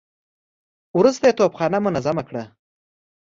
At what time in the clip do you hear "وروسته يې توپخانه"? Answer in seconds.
0.99-1.77